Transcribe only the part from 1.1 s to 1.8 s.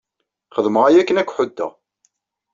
ad k-ḥuddeɣ.